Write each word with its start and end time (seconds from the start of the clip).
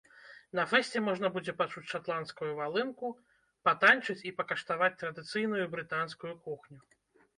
На 0.59 0.63
фэсце 0.69 1.01
можна 1.07 1.27
будзе 1.35 1.53
пачуць 1.59 1.83
шатландскую 1.91 2.49
валынку, 2.61 3.11
патаньчыць 3.69 4.19
і 4.31 4.35
пакаштаваць 4.41 4.93
традыцыйную 5.03 5.65
брытанскую 5.77 6.33
кухню. 6.49 6.79